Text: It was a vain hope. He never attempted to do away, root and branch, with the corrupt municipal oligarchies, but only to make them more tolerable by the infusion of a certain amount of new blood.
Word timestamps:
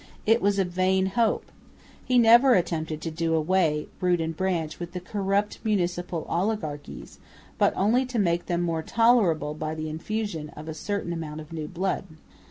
It 0.25 0.41
was 0.41 0.57
a 0.57 0.65
vain 0.65 1.05
hope. 1.05 1.51
He 2.03 2.17
never 2.17 2.55
attempted 2.55 3.01
to 3.01 3.11
do 3.11 3.35
away, 3.35 3.87
root 3.99 4.19
and 4.19 4.35
branch, 4.35 4.79
with 4.79 4.93
the 4.93 4.99
corrupt 4.99 5.59
municipal 5.63 6.25
oligarchies, 6.27 7.19
but 7.59 7.71
only 7.75 8.07
to 8.07 8.17
make 8.17 8.47
them 8.47 8.63
more 8.63 8.81
tolerable 8.81 9.53
by 9.53 9.75
the 9.75 9.89
infusion 9.89 10.49
of 10.57 10.67
a 10.67 10.73
certain 10.73 11.13
amount 11.13 11.39
of 11.41 11.53
new 11.53 11.67
blood. 11.67 12.05